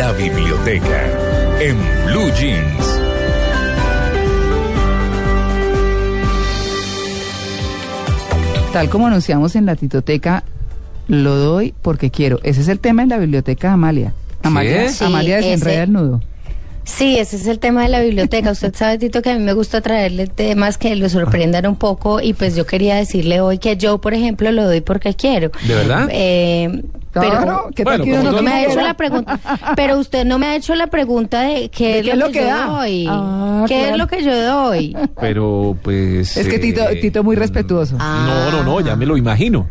[0.00, 2.86] La biblioteca en Blue Jeans.
[8.72, 10.44] Tal como anunciamos en la titoteca,
[11.08, 12.38] lo doy porque quiero.
[12.44, 14.12] Ese es el tema en la biblioteca de Amalia.
[14.42, 16.22] Amalia, Sí, Amalia desenreda ese- el nudo.
[16.84, 18.50] Sí, ese es el tema de la biblioteca.
[18.52, 22.20] Usted sabe, Tito, que a mí me gusta traerle temas que lo sorprendan un poco
[22.20, 25.50] y pues yo quería decirle hoy que yo, por ejemplo, lo doy porque quiero.
[25.66, 26.08] ¿De verdad?
[26.10, 29.40] Eh, Claro, pero ¿qué tal Bueno, que uno no me no ha hecho la pregunta,
[29.76, 32.46] pero usted no me ha hecho la pregunta de qué, ¿De es, lo que, yo
[32.46, 32.66] da?
[32.66, 33.06] doy.
[33.08, 33.92] Ah, ¿Qué claro.
[33.92, 34.96] es lo que yo doy?
[35.20, 36.36] Pero pues...
[36.36, 37.96] Es que Tito, eh, Tito muy respetuoso.
[37.98, 38.48] Ah.
[38.52, 39.68] No, no, no, ya me lo imagino.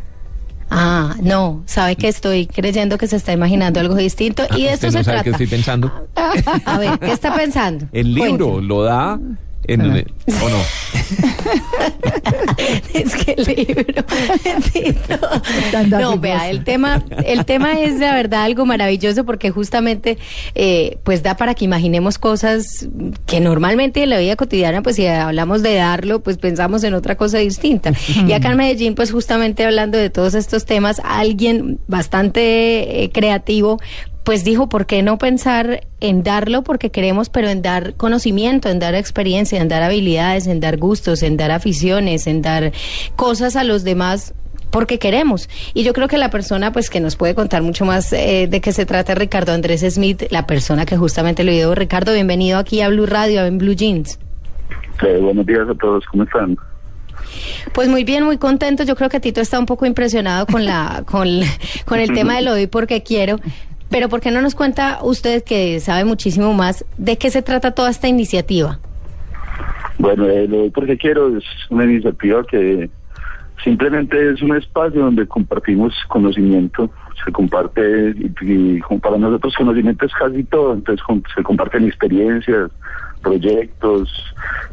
[0.72, 4.74] Ah, no, sabe que estoy creyendo que se está imaginando algo distinto y de Ah,
[4.74, 5.44] esto usted se no sabe qué trata.
[5.44, 5.92] estoy pensando.
[6.66, 7.88] A ver, ¿qué está pensando?
[7.92, 9.18] El libro lo da
[9.74, 9.82] en...
[9.82, 10.60] ¿O no?
[12.94, 14.04] es que el libro
[15.90, 20.18] no vea el tema el tema es la verdad algo maravilloso porque justamente
[20.56, 22.88] eh, pues da para que imaginemos cosas
[23.26, 27.16] que normalmente en la vida cotidiana pues si hablamos de darlo pues pensamos en otra
[27.16, 27.94] cosa distinta.
[28.28, 33.80] Y acá en Medellín pues justamente hablando de todos estos temas alguien bastante eh, creativo
[34.24, 38.80] pues dijo, ¿por qué no pensar en darlo porque queremos, pero en dar conocimiento, en
[38.80, 42.72] dar experiencia, en dar habilidades, en dar gustos, en dar aficiones, en dar
[43.16, 44.34] cosas a los demás?
[44.72, 45.50] porque queremos.
[45.74, 48.62] Y yo creo que la persona pues que nos puede contar mucho más eh, de
[48.62, 51.74] qué se trata Ricardo Andrés Smith, la persona que justamente lo dio.
[51.74, 54.20] Ricardo, bienvenido aquí a Blue Radio, en Blue Jeans.
[55.02, 56.58] Eh, buenos días a todos, ¿cómo están?
[57.74, 58.84] Pues muy bien, muy contento.
[58.84, 61.28] Yo creo que Tito está un poco impresionado con la con,
[61.86, 63.38] con el tema de lo doy porque quiero.
[63.90, 67.72] Pero ¿por qué no nos cuenta usted que sabe muchísimo más de qué se trata
[67.72, 68.80] toda esta iniciativa?
[69.98, 72.90] Bueno, eh, lo doy porque quiero es una iniciativa que
[73.64, 76.90] simplemente es un espacio donde compartimos conocimiento,
[77.26, 82.72] se comparte y, y para nosotros conocimiento es casi todo, entonces se comparten experiencias,
[83.22, 84.12] proyectos,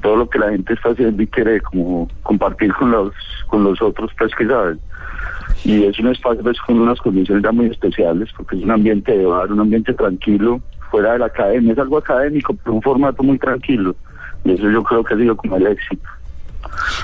[0.03, 3.13] todo lo que la gente está haciendo y quiere como compartir con los
[3.47, 4.79] con los otros pues que saben.
[5.65, 9.17] Y es un espacio pues con unas condiciones ya muy especiales porque es un ambiente
[9.17, 13.23] de bar, un ambiente tranquilo, fuera de la academia, es algo académico, pero un formato
[13.23, 13.95] muy tranquilo.
[14.45, 16.09] Y eso yo creo que ha sido como el éxito.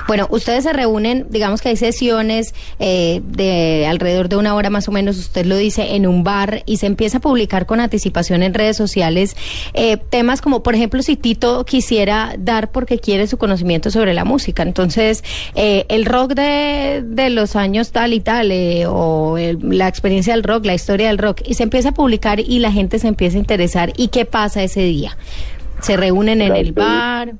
[0.07, 4.87] Bueno, ustedes se reúnen, digamos que hay sesiones eh, de alrededor de una hora más
[4.87, 8.43] o menos, usted lo dice, en un bar y se empieza a publicar con anticipación
[8.43, 9.35] en redes sociales
[9.73, 14.25] eh, temas como, por ejemplo, si Tito quisiera dar porque quiere su conocimiento sobre la
[14.25, 14.63] música.
[14.63, 15.23] Entonces,
[15.55, 20.33] eh, el rock de, de los años tal y tal, eh, o el- la experiencia
[20.33, 23.07] del rock, la historia del rock, y se empieza a publicar y la gente se
[23.07, 23.93] empieza a interesar.
[23.97, 25.17] ¿Y qué pasa ese día?
[25.81, 27.33] Se reúnen en el bar.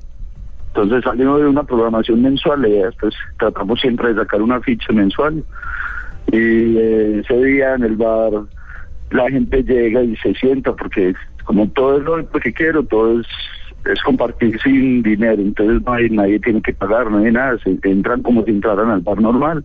[0.75, 5.43] Entonces salimos de una programación mensual, y después tratamos siempre de sacar una ficha mensual.
[6.31, 8.31] Y eh, ese día en el bar
[9.11, 11.13] la gente llega y se sienta porque
[11.43, 13.27] como todo es lo que quiero, todo es,
[13.85, 17.77] es compartir sin dinero, entonces no hay, nadie tiene que pagar, no hay nada, se
[17.83, 19.63] entran como si entraran al bar normal,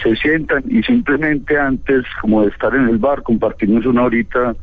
[0.00, 4.54] se sientan y simplemente antes como de estar en el bar compartimos una horita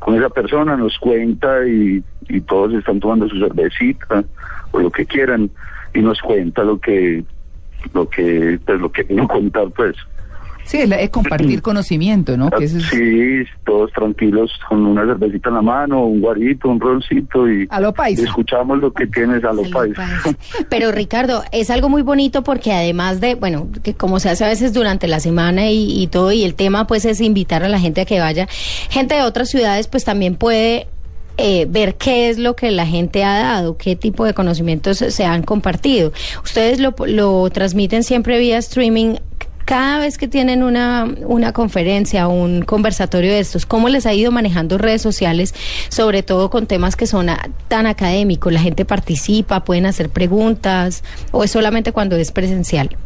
[0.00, 4.24] con esa persona, nos cuenta y, y todos están tomando su cervecita
[4.72, 5.50] o lo que quieran
[5.94, 7.22] y nos cuenta lo que
[7.94, 9.96] lo que pues lo que a contar pues
[10.70, 12.48] Sí, es, la- es compartir conocimiento, ¿no?
[12.50, 16.78] Que eso es sí todos tranquilos con una cervecita en la mano un guarito un
[16.80, 18.22] rolcito y, A lo paisa.
[18.22, 19.94] y escuchamos lo que tienes a lo A lo.
[20.68, 24.48] Pero Ricardo, es algo muy bonito porque además de, bueno, que como se hace a
[24.48, 27.80] veces durante la semana y, y todo, y el tema pues es invitar a la
[27.80, 28.46] gente a que vaya,
[28.90, 30.86] gente de otras ciudades pues también puede
[31.36, 35.24] eh, ver qué es lo que la gente ha dado, qué tipo de conocimientos se
[35.24, 36.12] han compartido.
[36.44, 39.14] Ustedes lo, lo transmiten siempre vía streaming.
[39.70, 44.32] Cada vez que tienen una, una conferencia, un conversatorio de estos, ¿cómo les ha ido
[44.32, 45.54] manejando redes sociales,
[45.90, 47.28] sobre todo con temas que son
[47.68, 48.52] tan académicos?
[48.52, 52.96] ¿La gente participa, pueden hacer preguntas o es solamente cuando es presencial?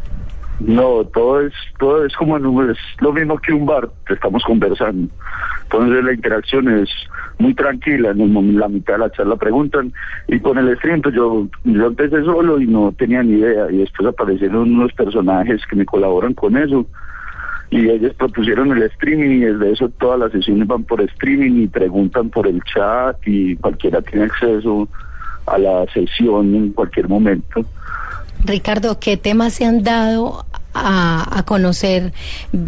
[0.59, 4.43] No, todo es todo es como en un- es lo mismo que un bar, estamos
[4.43, 5.09] conversando.
[5.63, 6.89] Entonces la interacción es
[7.39, 9.91] muy tranquila, en el la mitad de la charla preguntan
[10.27, 13.77] y con el stream pues yo, yo empecé solo y no tenía ni idea y
[13.77, 16.85] después aparecieron unos personajes que me colaboran con eso
[17.71, 21.67] y ellos propusieron el streaming y desde eso todas las sesiones van por streaming y
[21.67, 24.87] preguntan por el chat y cualquiera tiene acceso
[25.47, 27.65] a la sesión en cualquier momento.
[28.45, 32.13] Ricardo, ¿qué temas se han dado a, a conocer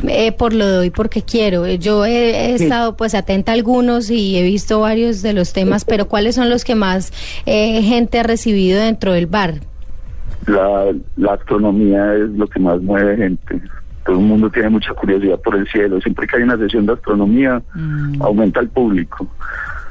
[0.07, 1.67] eh, por lo doy porque quiero?
[1.67, 5.85] Yo he, he estado pues atenta a algunos y he visto varios de los temas,
[5.85, 7.13] pero ¿cuáles son los que más
[7.45, 9.55] eh, gente ha recibido dentro del bar?
[10.45, 10.85] La,
[11.17, 13.61] la astronomía es lo que más mueve gente.
[14.05, 15.99] Todo el mundo tiene mucha curiosidad por el cielo.
[15.99, 17.61] Siempre que hay una sesión de astronomía,
[18.21, 19.27] aumenta el público.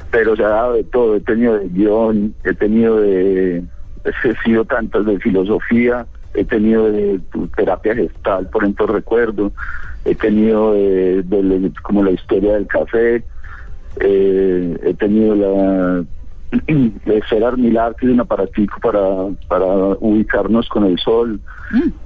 [0.09, 1.15] Pero se ha dado de todo.
[1.17, 3.63] He tenido de guion, he tenido de...
[4.23, 7.19] He sido tantas de filosofía, he tenido de
[7.55, 9.51] terapia gestal, por ejemplo, recuerdo.
[10.05, 13.23] He tenido de, como la historia del café.
[13.99, 16.03] eh, he tenido la
[16.67, 19.01] de Esfera Armilar, que es un aparatico para,
[19.47, 19.65] para
[19.99, 21.39] ubicarnos con el sol.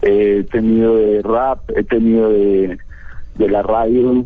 [0.02, 2.78] he tenido de rap, he tenido de,
[3.36, 4.26] de la radio,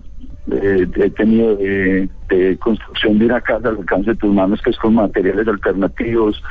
[0.52, 4.70] eh, he tenido de, de construcción de una casa al alcance de tus manos, que
[4.70, 6.42] es con materiales alternativos.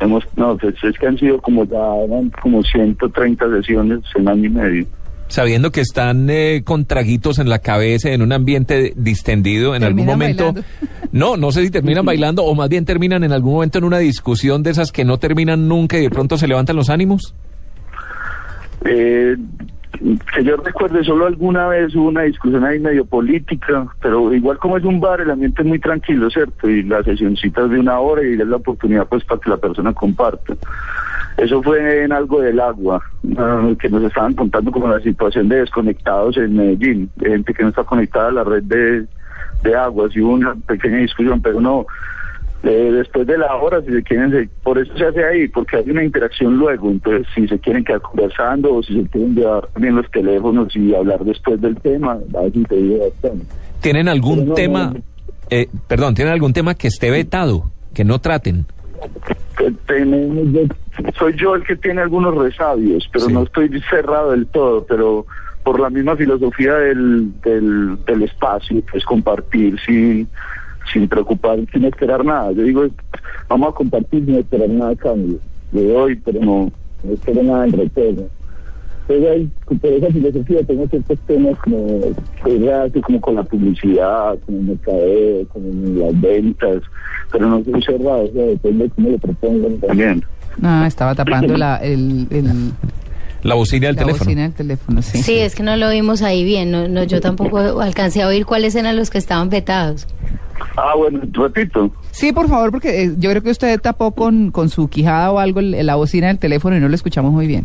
[0.00, 4.44] Hemos, no, pues es que han sido como ya eran como 130 sesiones en año
[4.44, 4.86] y medio.
[5.28, 10.06] Sabiendo que están eh, con traguitos en la cabeza, en un ambiente distendido, en algún
[10.06, 10.52] momento.
[10.52, 10.68] bailando.
[11.12, 13.98] No, no sé si terminan bailando o más bien terminan en algún momento en una
[13.98, 17.34] discusión de esas que no terminan nunca y de pronto se levantan los ánimos.
[18.84, 19.36] Eh,
[20.34, 24.76] que yo recuerde, solo alguna vez hubo una discusión ahí medio política, pero igual como
[24.76, 26.68] es un bar, el ambiente es muy tranquilo, ¿cierto?
[26.68, 29.92] Y las sesioncitas de una hora y es la oportunidad pues para que la persona
[29.92, 30.54] comparta.
[31.36, 33.02] Eso fue en algo del agua,
[33.36, 37.62] ah, que nos estaban contando como la situación de desconectados en Medellín, de gente que
[37.62, 39.06] no está conectada a la red de,
[39.62, 41.86] de aguas, y hubo una pequeña discusión, pero no,
[42.66, 45.90] eh, después de la hora, si se quieren, por eso se hace ahí, porque hay
[45.90, 46.90] una interacción luego.
[46.90, 50.94] Entonces, si se quieren quedar conversando o si se quieren llevar también los teléfonos y
[50.94, 53.46] hablar después del tema, a ayuda bastante.
[53.80, 55.00] ¿Tienen algún no, tema, no,
[55.50, 58.66] eh, perdón, tienen algún tema que esté vetado, que no traten?
[61.18, 63.32] Soy yo el que tiene algunos resabios, pero Sí.
[63.32, 65.26] no estoy cerrado del todo, pero
[65.62, 70.28] por la misma filosofía del, del, del espacio, pues compartir sin,
[70.92, 72.52] sin preocupar, sin esperar nada.
[72.52, 72.86] Yo digo,
[73.48, 75.38] vamos a compartir sin esperar nada a cambio.
[75.72, 76.72] Le doy, pero no,
[77.04, 78.22] no espero nada en retorno.
[79.08, 79.48] Entonces,
[79.80, 82.00] por esa filosofía tengo ciertos temas como,
[82.44, 86.82] que relacionan como con la publicidad, con el mercadeo, con las ventas,
[87.30, 90.24] pero no estoy cerrado, o sea, depende de cómo lo propongan también.
[90.62, 92.72] Ah, estaba tapando la, el, el-
[93.44, 94.24] La bocina del la teléfono.
[94.24, 95.18] bocina del teléfono, sí.
[95.22, 96.72] Sí, es que no lo vimos ahí bien.
[96.72, 100.08] No, no, yo tampoco alcancé a oír cuáles eran los que estaban vetados.
[100.76, 101.90] Ah, bueno, repito.
[102.10, 105.38] Sí, por favor, porque eh, yo creo que usted tapó con, con su quijada o
[105.38, 107.64] algo el- la bocina del teléfono y no lo escuchamos muy bien.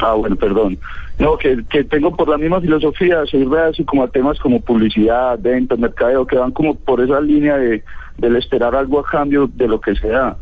[0.00, 0.78] Ah, bueno, perdón.
[1.18, 5.38] No, que, que tengo por la misma filosofía, soy reacio como a temas como publicidad,
[5.40, 7.82] ventas, mercadeo, que van como por esa línea de
[8.18, 10.36] del esperar algo a cambio de lo que sea.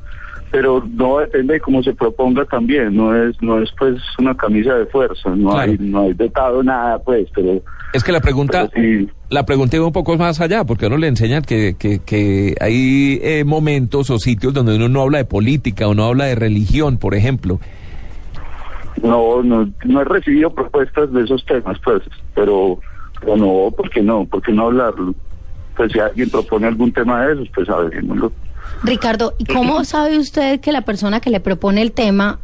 [0.53, 4.75] Pero no depende de cómo se proponga también, no es no es pues una camisa
[4.75, 5.73] de fuerza, no Claro.
[5.73, 7.61] hay no hay vetado nada pues, pero
[7.95, 9.09] Es que la pregunta, sí.
[9.31, 12.55] la pregunta iba un poco más allá, porque a uno le enseñan que, que, que
[12.61, 16.35] hay eh, momentos o sitios donde uno no habla de política o no habla de
[16.35, 17.59] religión, por ejemplo.
[19.03, 22.03] no no no he recibido propuestas de esos temas pues,
[22.35, 22.79] pero
[23.21, 24.25] pero no, ¿por qué no?
[24.27, 25.15] ¿Por qué no hablarlo?
[25.77, 28.33] Pues si alguien propone algún tema de esos, pues hablemoslo.
[28.83, 32.39] Ricardo, ¿y cómo sabe usted que la persona que le propone el tema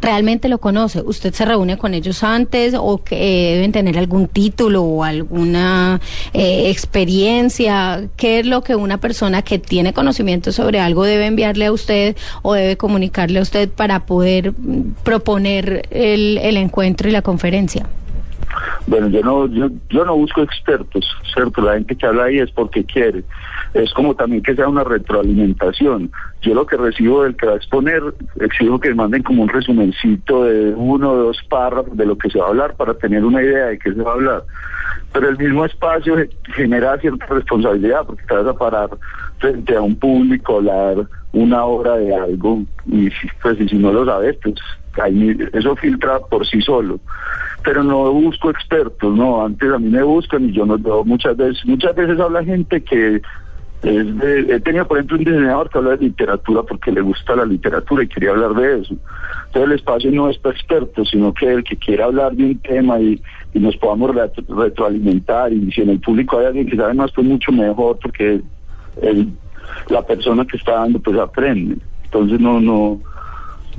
[0.00, 1.02] realmente lo conoce?
[1.02, 6.00] ¿Usted se reúne con ellos antes o que eh, deben tener algún título o alguna
[6.32, 8.08] eh, experiencia?
[8.16, 12.16] ¿Qué es lo que una persona que tiene conocimiento sobre algo debe enviarle a usted
[12.42, 17.86] o debe comunicarle a usted para poder mm, proponer el, el encuentro y la conferencia?
[18.86, 21.62] Bueno, yo no, yo, yo no busco expertos, ¿cierto?
[21.62, 23.24] La gente que habla ahí es porque quiere.
[23.72, 26.12] Es como también que sea una retroalimentación.
[26.42, 28.02] Yo lo que recibo del que va a exponer,
[28.40, 32.38] exijo que manden como un resumencito de uno o dos párrafos de lo que se
[32.38, 34.44] va a hablar para tener una idea de qué se va a hablar.
[35.14, 38.90] Pero el mismo espacio ge- genera cierta responsabilidad porque te vas a parar
[39.38, 43.08] frente a un público, hablar una hora de algo y
[43.42, 44.56] pues si no lo sabes, pues
[45.02, 47.00] ahí eso filtra por sí solo
[47.64, 51.36] pero no busco expertos, no, antes a mí me buscan y yo no yo muchas
[51.36, 53.22] veces, muchas veces habla gente que
[53.82, 57.36] es de, he tenido por ejemplo un diseñador que habla de literatura porque le gusta
[57.36, 58.94] la literatura y quería hablar de eso.
[59.46, 62.58] Entonces el espacio no es para expertos, sino que el que quiera hablar de un
[62.58, 63.20] tema y,
[63.52, 67.12] y nos podamos retro- retroalimentar y si en el público hay alguien que sabe más,
[67.12, 68.40] pues mucho mejor porque
[69.02, 69.28] el,
[69.88, 71.76] la persona que está dando pues aprende.
[72.04, 73.00] Entonces no, no,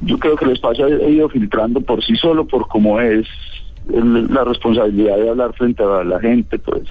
[0.03, 3.27] yo creo que el espacio ha ido filtrando por sí solo, por cómo es
[3.87, 6.83] la responsabilidad de hablar frente a la gente, pues.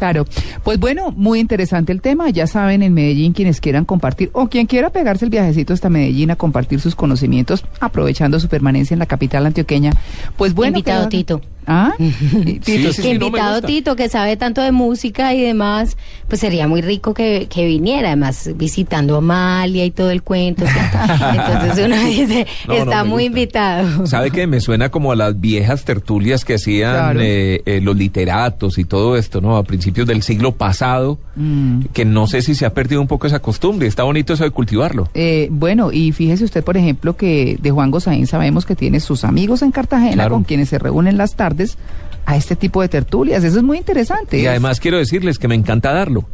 [0.00, 0.24] Claro.
[0.64, 2.30] Pues bueno, muy interesante el tema.
[2.30, 6.30] Ya saben, en Medellín, quienes quieran compartir o quien quiera pegarse el viajecito hasta Medellín
[6.30, 9.92] a compartir sus conocimientos, aprovechando su permanencia en la capital antioqueña.
[10.38, 10.70] Pues bueno.
[10.78, 11.42] Invitado Tito.
[11.66, 11.92] ¿Ah?
[11.98, 13.18] Tito, Sí, sí, sí.
[13.18, 13.60] no Invitado.
[13.60, 18.08] Tito, que sabe tanto de música y demás, pues sería muy rico que, que viniera,
[18.08, 20.64] además visitando a Amalia y todo el cuento.
[21.34, 23.26] Entonces uno dice, No, está muy gusta.
[23.26, 24.06] invitado.
[24.06, 27.20] ¿Sabe que me suena como a las viejas tertulias que hacían Claro.
[27.22, 29.56] eh, eh, los literatos y todo esto, ¿no?
[29.56, 31.82] A principios del siglo pasado, Mm.
[31.92, 33.86] que no sé si se ha perdido un poco esa costumbre.
[33.86, 35.08] Está bonito eso de cultivarlo.
[35.14, 39.24] Eh, bueno, y fíjese usted, por ejemplo, que de Juan Gozaín sabemos que tiene sus
[39.24, 40.34] amigos en Cartagena Claro.
[40.34, 41.78] con quienes se reúnen las tardes
[42.26, 43.42] a este tipo de tertulias.
[43.44, 44.38] Eso es muy interesante.
[44.38, 46.24] Y además quiero decirles que me encanta darlo.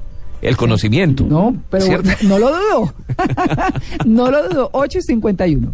[0.43, 1.25] El conocimiento.
[1.29, 1.87] No, pero
[2.23, 2.95] no lo dudo.
[4.05, 4.71] no lo dudo.
[4.73, 5.71] 8 y 51.